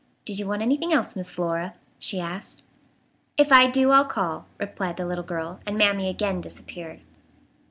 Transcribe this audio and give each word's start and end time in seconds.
"Do's 0.25 0.39
yo' 0.39 0.47
want 0.47 0.63
anyt'ing 0.63 0.91
else, 0.91 1.15
Missy 1.15 1.31
Flora?" 1.31 1.75
she 1.99 2.19
asked. 2.19 2.63
"If 3.37 3.51
I 3.51 3.69
do 3.69 3.91
I'll 3.91 4.03
call," 4.05 4.47
replied 4.57 4.97
the 4.97 5.05
little 5.05 5.23
girl, 5.23 5.59
and 5.63 5.77
Mammy 5.77 6.09
again 6.09 6.41
disappeared. 6.41 7.01